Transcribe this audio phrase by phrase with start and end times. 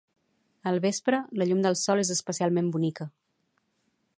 [0.71, 3.07] Al vespre, la llum del sol és especialment bonica.